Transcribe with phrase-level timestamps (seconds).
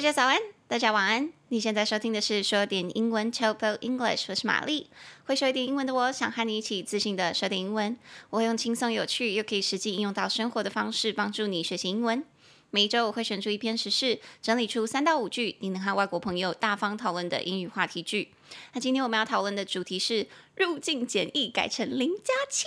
[0.00, 1.30] 大家早安，大家晚安。
[1.48, 4.88] 你现在收听的是说点英文 Topo English，我是玛丽。
[5.24, 7.94] 会说一点英文的我，想和你一起自信的说点英文。
[8.30, 12.24] 我会用轻松有趣又可以实际应用到生活的方式，帮助你学习英文。
[12.70, 18.30] 每一周我会选出一篇时事，整理出三到五句你能和外国朋友大方讨论的英语话题句。
[18.72, 20.26] 那今天我们要讨论的主题是
[20.56, 22.64] 入境检疫改成零加七，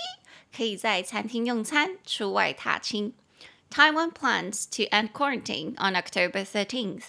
[0.56, 3.12] 可以在餐厅用餐，出外踏青。
[3.72, 7.06] Taiwan plans to end quarantine on October 13th.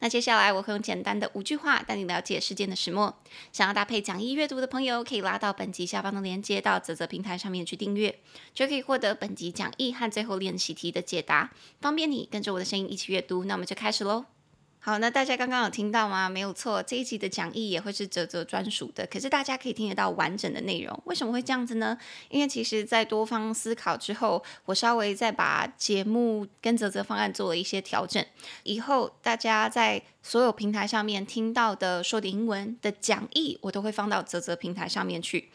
[0.00, 3.18] 那接下来我会用简单的五句话带你了解事件的始末。
[3.52, 8.18] 想要搭配讲义阅读的朋友，可以拉到本集下方的链接，到泽泽平台上面去订阅，
[8.54, 13.44] 就可以获得本集讲义和最后练习题的解答，方便你跟着我的声音一起阅读。
[13.44, 14.37] 那我们就开始喽。
[14.80, 16.28] 好，那大家刚刚有听到吗？
[16.28, 19.06] 没有错，这一集的讲义也会是泽泽专属的。
[19.06, 21.98] 可是大家可以听得到完整的内容，为什么会这样子呢？
[22.30, 28.24] 因为其实，在多方思考之后，我稍微再把节目跟泽泽方案做了一些调整。
[28.62, 35.50] 以后大家在所有平台上面听到的说的英文的讲义，我都会放到泽泽平台上面去。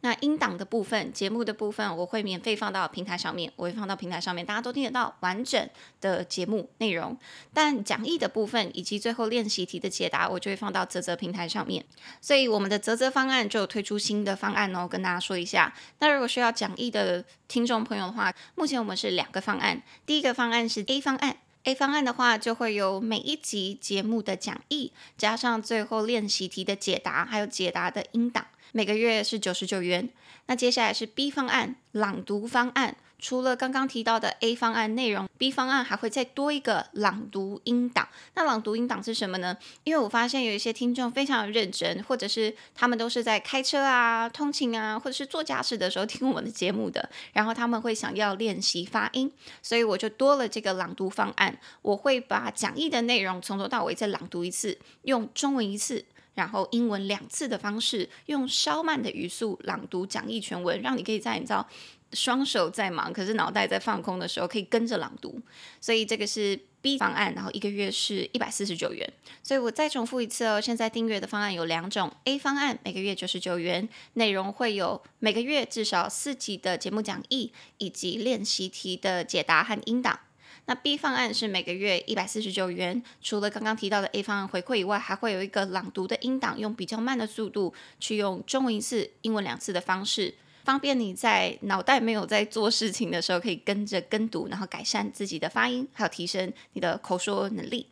[0.00, 5.68] 那音档的部分，节目的部分，我会免费放到平台上面，我会放到平台上面，大家都听得到完整
[6.00, 7.18] 的节目内容。
[7.52, 11.84] 但讲义的部分以及最后练习题的解答，我就会放到泽泽平台上面。
[12.20, 15.74] 所以我们的泽泽方案就推出新的方案哦，跟大家说一下。
[15.98, 19.82] 那如果需要讲义的听众朋友的话，目前我们是两个方案。
[20.06, 28.46] 第一个方案是 A 方案，A 方案的话就会有每一集节目的讲义，加上最后练习题的解答，还有解答的音档。
[28.72, 30.08] 每个月是九十九元。
[30.46, 32.96] 那接下来是 B 方案，朗读方案。
[33.20, 38.08] 除了刚刚提到的 A 方案内容，B 方案还会再多一个朗读音档。
[38.34, 39.56] 那朗读音档是什么呢？
[39.82, 51.58] 因为我发现有一些听众非常认真，或者是他们都是在开车啊、通勤啊，或者是做家事的时候听我们的节目的，然后他们会想要练习发音，所以我就多了这个朗读方案。
[51.82, 56.04] 我会把讲义的内容从头到尾再朗读一次，用中文一次。
[56.38, 61.68] 然后英文两次的方式，用稍慢的语速朗读讲义全文，让你可以在你知道
[62.12, 65.40] 双手在忙，可是脑袋在放空的时候，可以跟着朗读。
[65.80, 69.12] 所以这个是 B 方案，然后一个月是一百四十九元。
[69.42, 80.20] 所以我再重复一次哦，现在订阅的方案有两种，A 方案每个月九十九元，内容会有每个月至少四集的节目讲义，以及练习题的解答和音档。
[80.68, 90.34] 那 B 方案是每个月一百四十九元，除了刚刚提到的 A 方案回馈以外，还会有一个朗读的音档，用比较慢的速度去用中文一次、英文两次的方式，
[90.64, 97.86] 方便你在脑袋没有在做事情的时候，可以跟着跟读，然后改善自己的发音，还有提升你的口说能力。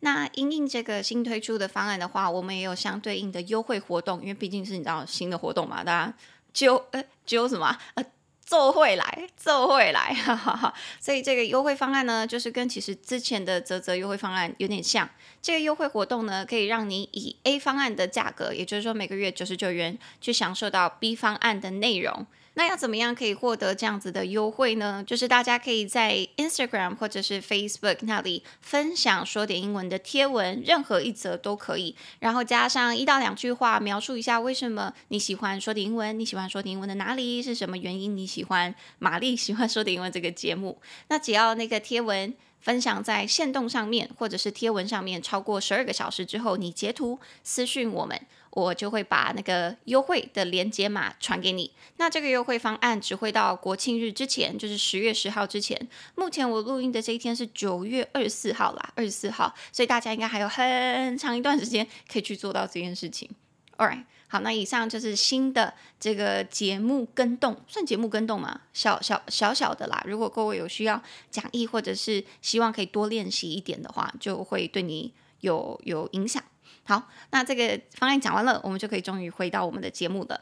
[0.00, 6.14] 那因应这个新推出的方案的话，我们也有相对应的优惠活动，因为毕竟是你知道新的活动嘛，大家
[6.54, 8.04] 揪呃揪什么呃。
[8.46, 10.74] 做会来，做会来，哈哈哈。
[11.00, 15.08] 所以这个优惠方案呢，就是跟其实之前的泽泽优惠方案有点像。
[15.40, 22.26] 这个优惠活动呢，可以让你以 A 方案的价格，也就是说每个月九十九元，去享受到 B 方案的内容。
[22.54, 25.04] 那要怎么样可以获得这样子的优惠呢？
[25.06, 40.80] 就是大家可以在 Instagram 或者是 Facebook 那里分享说点英文的贴文，任何一则都可以，然后加上一到两句话，描述一下为什么你喜欢说点英文，你喜欢说点英文的哪里，是什么原因你喜欢玛丽喜欢说点英文这个节目。
[41.08, 48.20] 那只要那个贴文分享在线动上面，或者是贴文上面超过十二个小时之后，你截图私讯我们。
[48.54, 51.72] 我就会把那个优惠的连接码传给你。
[51.96, 55.88] 那这个优惠方案只会到国庆日之前，就是十月十号之前。
[56.14, 63.28] 目前我录音的这一天是九月二十四号啦，二十四号，所以大家应该还有很长一段时间可以去做到这件事情。
[63.76, 68.60] All right，好，那以上就是新的这个节目更动，算节目更动吗？
[68.72, 70.00] 小小小小的啦。
[70.06, 76.40] 如果各位有需要讲义或者是希望可以多练习一点的话，就会对你有有影响。
[76.86, 80.40] 好，那这个方案讲完了，我们就可以终于回到我们的节目了。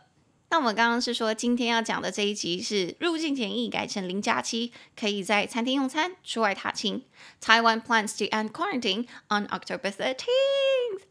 [0.51, 7.05] 那我们刚刚是说，今天要讲的这一集是入境检疫改成零加七，可以在餐厅用餐，出外踏青。
[7.43, 10.27] Taiwan plans to end quarantine on October 13th。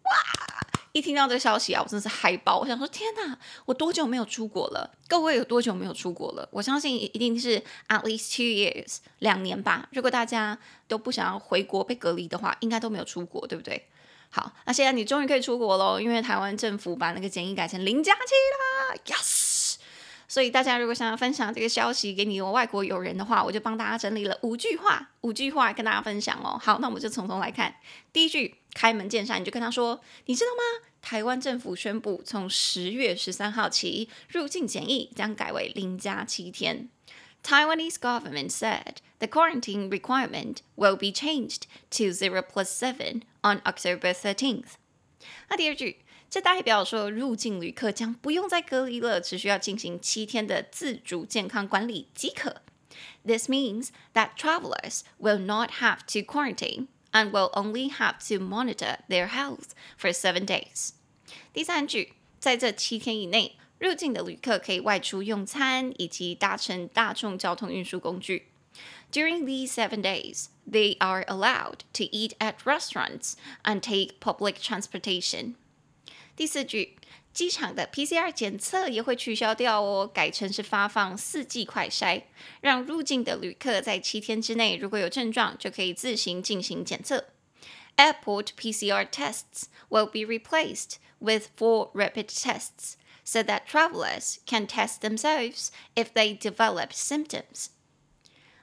[0.03, 0.71] 哇！
[0.91, 2.59] 一听到这个消息啊，我真的是嗨爆！
[2.59, 4.91] 我想说，天哪，我多久没有出国了？
[5.07, 6.47] 各位有多久没有出国了？
[6.51, 9.87] 我相信一定是 at least two years，两年吧。
[9.93, 13.87] 如果大家都不想要回国被隔离的话，应该都没有出国，对不对？
[14.33, 18.19] 好，那现在你终于可以出国喽，因为台湾政府把那个检疫改成零加七
[18.57, 19.75] 啦，yes！
[20.25, 26.57] 所以大家如果想要分享这个消息给你的外国友人的话，我就帮大家整理了五句话，五句话跟大家分享哦。
[26.63, 27.75] 好，那我们就从头来看。
[28.13, 30.87] 第一句，开门见山，你就跟他说，你知道吗？
[31.01, 36.87] 台湾政府宣布，从十月十三号起，入境检疫将改为零加七天。
[37.42, 44.74] Taiwanese government said the quarantine requirement will be changed to zero plus seven on October 13th.
[45.48, 52.62] 那第二句，这代表说入境旅客将不用再隔离了，只需要进行七天的自主健康管理即可。
[53.24, 59.28] This means that travelers will not have to quarantine and will only have to monitor their
[59.28, 60.90] health for seven days.
[61.52, 63.56] 第三句，在这七天以内。
[63.80, 68.48] 入境的旅客可以外出用餐以及搭乘大众交通运输工具。
[69.12, 73.34] During these seven days, they are allowed to eat at restaurants
[73.64, 75.54] and take public transportation.
[76.34, 76.96] 第四句，
[77.32, 82.24] 机场的 PCR 检测也会取消掉哦，改成是发放四剂快筛，
[82.60, 87.26] 让入境的旅客在七天之内如果有症状，就可以自行进行检测。
[87.96, 92.96] Airport PCR tests will be replaced with four rapid tests.
[93.31, 97.67] So that travelers can test themselves if they develop symptoms.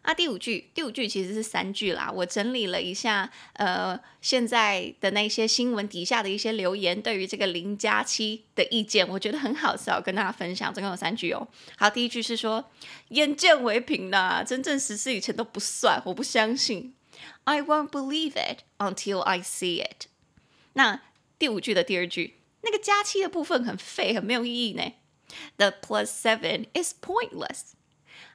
[0.03, 2.13] 啊，第五句，第五句其实是三句啦。
[2.15, 10.73] 我整理了一下，呃，现在的那些新闻底下的一些留言，对于这个零加七的意见，我觉得很好笑，跟大家分享。
[10.75, 11.49] 总共有三句哦。
[11.79, 12.71] 好，第一句是说，
[13.09, 16.95] 眼见为凭啦，真正实施以前都不算，我不相信。
[17.45, 20.09] I won't believe it until I see it。
[20.75, 21.01] 那
[21.39, 22.38] 第五句的第二句。
[22.63, 24.93] 那个加七的部分很废，很没有意义呢。
[25.57, 27.73] The plus seven is pointless。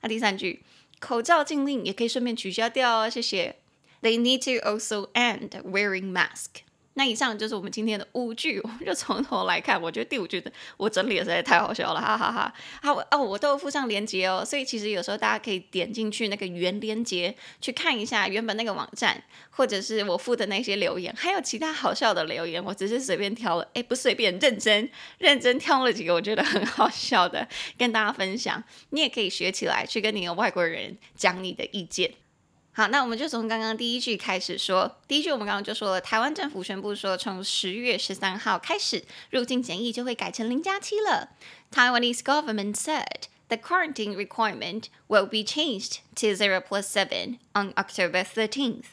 [0.02, 0.64] 那第三句，
[1.00, 3.58] 口罩禁令也可以顺便取消掉哦，谢谢。
[4.02, 6.64] They need to also end wearing mask。
[6.96, 9.82] 那以上就是我们今天的五句，我们就从头来看。
[9.82, 12.54] 我觉得第五句的我整理的实在太好笑了，哈哈哈，哈。
[12.82, 27.48] 好哦，我都附上链接哦，所以其实有时候大家可以点进去那个原链接去看一下原本那个网站，或者是我附的那些留言，还有其他好笑的留言，我只是随便挑了，哎，不随便，认真认真挑了几个我觉得很好笑的
[27.78, 28.64] 跟大家分享。
[28.92, 32.23] 你也可以学起来，去跟你的外国人讲你的意见。
[32.76, 34.98] 好，那我们就从刚刚第一句开始说。
[35.08, 41.30] 第一句我们刚刚就说了，台湾政府宣布说，从十月十三号开始，入境检疫就会改成零加七了。
[41.72, 48.86] Taiwanese government said the quarantine requirement will be changed to zero plus seven on October 13th.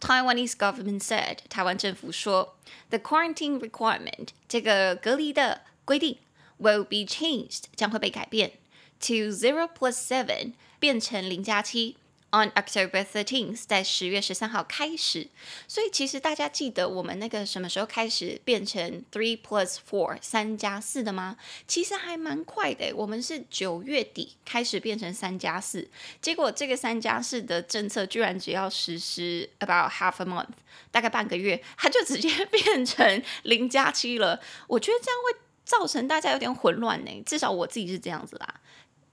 [0.00, 2.56] Taiwanese government said 台湾政府说
[2.90, 6.18] the quarantine requirement 这个隔离的规定
[6.58, 8.54] will be changed 将会被改变
[8.98, 11.98] to zero plus seven 变成零加七。
[12.32, 15.28] On October 13th，在十月十三号开始，
[15.68, 21.36] 所以其实大家记得我们那个什么时候开始变成 three plus four 三加四的吗？
[21.68, 25.86] 其实还蛮快的，我们是九月底开始变成三加四，
[26.22, 30.54] 结果这个三加四的政策居然只要实施 about half a month，
[30.90, 34.40] 大概半个月，它就直接 变成零加七了。
[34.68, 38.54] 我觉得这样会造成大家有点混乱呢，至少我自己是这样子啦。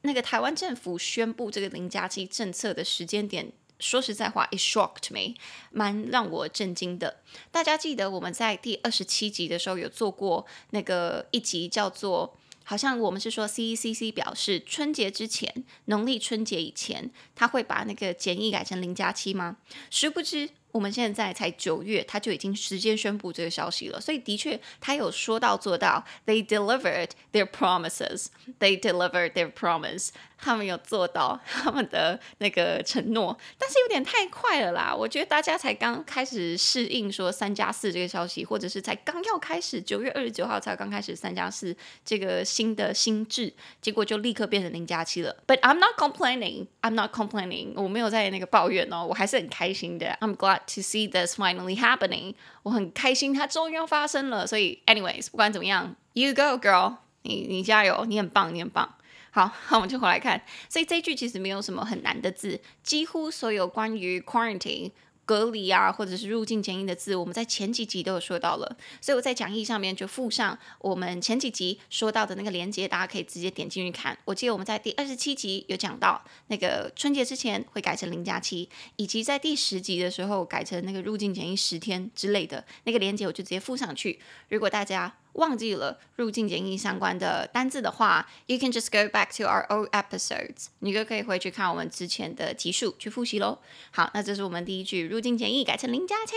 [0.02, 5.36] 那个台湾政府宣布这个零加七政策的时间点，说实在话，it shocked me，
[5.72, 7.22] 蛮让我震惊的。
[7.52, 19.58] 大家记得我们在第二十七集的时候有做过那个一集，叫做好像我们是说 CECC 表示春节之前，农历春节以前，他会把那个检疫改成零加七吗？
[19.90, 20.50] 殊不知。
[20.72, 24.00] 我们现在才九月，他就已经直接宣布这个消息了。
[24.00, 26.06] 所以的确，他有说到做到。
[26.26, 28.28] They delivered their promises.
[28.60, 30.10] They delivered their promise.
[30.42, 34.96] 他们有做到他们的那个承诺，但是有点太快了啦。
[34.96, 45.36] 我觉得大家才刚开始适应说三加四这个消息，或者是才刚要开始九月二十九号才刚开始三加四这个新的新制，结果就立刻变成零加七了。
[45.46, 46.68] But I'm not complaining.
[46.82, 47.74] I'm not complaining.
[47.76, 50.18] 我没有在那个抱怨哦，我还是很开心的。
[50.22, 52.36] I'm glad to see this finally happening.
[52.64, 54.48] 我很开心，它终于要发生了。
[54.48, 56.96] 所以，anyways，不管怎么样，You go, girl.
[57.24, 58.96] 你你加油，你很棒，你很棒。
[59.40, 60.42] 好， 那，我们就回来看。
[60.68, 64.92] 所以这一句其实没有什么很难的字，几乎所有关于 quarantine
[65.24, 68.76] 隔离啊，或者是入境检疫的字，我们在前几集都有说到了。
[69.00, 74.18] 所以我在讲义上面就附上我们前几集说到的那个连接，大家可以直接点进去看。
[74.26, 78.68] 我记得我们在第二十七集有讲到那个春节之前会改成零加七，
[78.98, 84.20] 以及在第十集的时候改成那个入境检疫十天之类的那个连接，我就直接附上去。
[84.50, 93.60] 如果大家忘记了入境检疫相关的单字的话，you can just go back to our old episodes，你就可以回去看我们之前的集数去复习喽。
[93.92, 96.34] 好，那这是我们第一句，入境检疫改成零加七。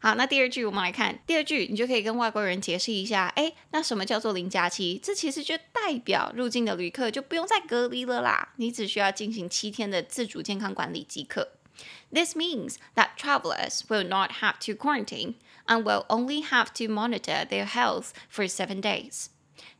[0.00, 5.00] 好，那第二句我们来看，第二句你就可以跟外国人解释一下，哎，那什么叫做零加七？
[5.02, 11.48] 这其实就代表入境的旅客就不用再隔离了啦，你只需要进行七天的自主健康管理即可。
[12.12, 15.34] This means that travelers will not have to quarantine
[15.65, 19.27] and will only have to monitor their health for seven days.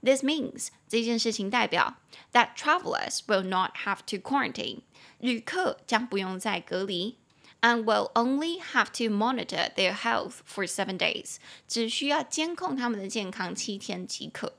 [0.03, 1.95] This means 这件事情代表
[2.33, 4.81] that travelers will not have to quarantine，
[5.19, 7.17] 旅客将不用再隔离，
[7.61, 11.35] and will only have to monitor their health for seven days，
[11.67, 14.53] 只需要监控他们的健康七天即可。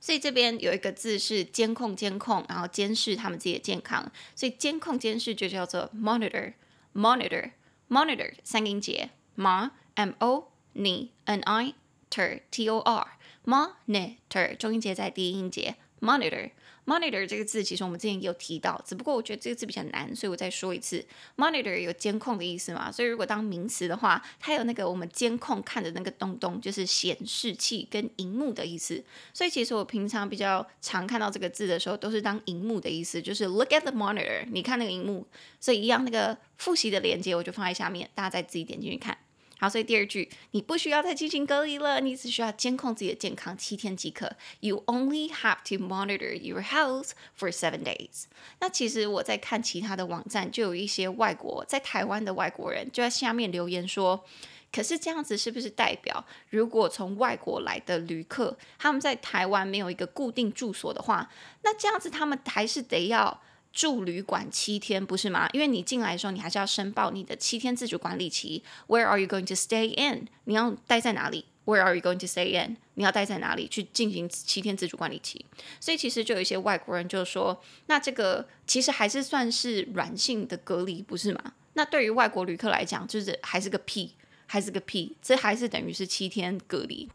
[0.00, 11.09] 所以这边有一个字是监控，监控，然后监视他们自己的健康，所以监控监视就叫做 monitor，monitor，monitor 三个音节 ma m o n
[11.41, 11.75] i
[12.09, 13.07] t t o r。
[13.45, 16.51] Monitor 重音节在第一音节，monitor
[16.85, 21.05] monitor 这个字其实我们之前也有提到，只不过我觉得这个字比较难，所以我再说一次。
[21.37, 22.91] Monitor 有监控的意思嘛？
[22.91, 29.01] 所以如果当名词的话，它有那个我们监控看的那个东东，就是显示器跟荧幕的意思。
[29.33, 35.25] 所以其实我平常比较常看到这个字的时候，都是当荧幕的意思，就是 look at the monitor，你看那个荧幕。
[35.61, 39.17] 所以一样那个复习的链接我就放在下面，大家再自己点进去看。
[39.59, 44.35] 好，所以第二句，你不需要再进行隔离了，你只需要监控自己的健康七天即可。
[44.59, 48.25] You only have to monitor your health for seven days。
[48.59, 54.23] 那其实我在看其他的网站，就有一些外国在台湾的外国人就在下面留言说，
[54.71, 61.31] 可是这样子是不是代表，如果从外国来的旅客他们在台湾没有一个固定住所的话，
[61.63, 63.41] 那这样子他们还是得要。
[63.77, 65.47] 住旅馆七天不是吗？
[65.53, 68.63] 因为你进来的时候，你还是要申报你的七天自主管理期。
[68.87, 70.27] Where are you going to stay in？
[70.45, 72.77] 你要待在哪里？Where are you going to stay in？
[72.95, 75.45] 你要待在哪里去进行七天自主管理期？
[75.79, 81.53] 所以其实就有一些外国人就说，那这个其实还是算是软性的隔离，不是吗？
[81.73, 84.15] 那对于外国旅客来讲，就是还是个屁，
[84.47, 87.07] 还是个屁，这还是等于是七天隔离。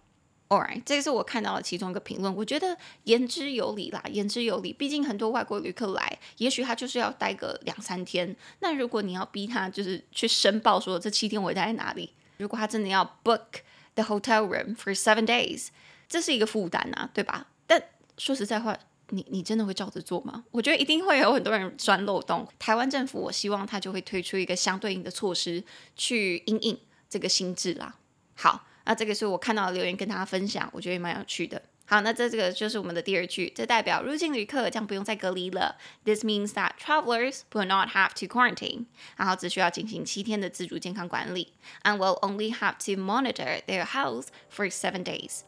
[0.52, 4.70] Alright，这个是我看到的其中一个评论，我觉得言之有理啦，言之有理。
[4.70, 8.36] 毕竟很多外国旅客来，也许他就是要待个两三天。
[8.58, 13.62] 那如果你要逼他就是去申报说这七天我待在哪里，如果他真的要 book
[13.94, 15.68] the hotel room for seven days，
[16.06, 17.46] 这是一个负担啊，对吧？
[17.66, 17.82] 但
[18.18, 18.78] 说实在话，
[19.08, 20.44] 你你真的会照着做吗？
[20.50, 22.46] 我觉得一定会有很多人钻漏洞。
[22.58, 25.64] 台湾政府，我希望他就会推出一个相对应的措施
[25.96, 26.78] 去因应
[27.08, 27.96] 这个心智啦。
[28.34, 28.66] 好。
[28.84, 31.60] 那这个是我看到的留言，跟大家分享，我觉得也蛮有趣的。
[31.84, 35.76] 好，那这这个就是我们的第二句，这代表入境旅客将不用再隔离了。
[36.04, 38.86] This means that travelers will not have to quarantine，
[39.16, 45.40] 然后只需要进行七天的自主健康管理，and will only have to monitor their health for seven days。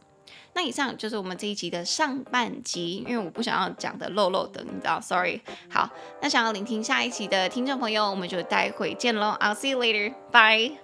[0.53, 5.41] 那以上就是我们这一集的上半集，因为我不想要讲的漏漏的，你知道，sorry。
[5.71, 5.88] 好，
[6.21, 9.37] 那想要聆听下一集的听众朋友，我们就待会见喽。
[9.41, 10.76] I'll see you later，bye。